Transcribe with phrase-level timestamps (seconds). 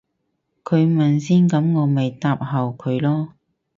[0.63, 3.35] 佢問先噉我咪答後佢咯